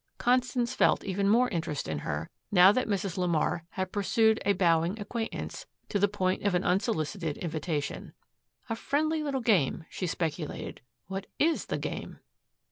Constance 0.17 0.73
felt 0.73 1.03
even 1.03 1.29
more 1.29 1.47
interest 1.49 1.87
in 1.87 1.99
her, 1.99 2.27
now 2.51 2.71
that 2.71 2.87
Mrs. 2.87 3.19
LeMar 3.19 3.67
had 3.69 3.91
pursued 3.91 4.39
a 4.43 4.53
bowing 4.53 4.99
acquaintance 4.99 5.67
to 5.89 5.99
the 5.99 6.07
point 6.07 6.41
of 6.41 6.55
an 6.55 6.63
unsolicited 6.63 7.37
invitation. 7.37 8.11
"A 8.67 8.75
friendly 8.75 9.21
little 9.21 9.41
game," 9.41 9.85
she 9.91 10.07
speculated. 10.07 10.81
"What 11.05 11.27
IS 11.37 11.67
the 11.67 11.77
game?" 11.77 12.17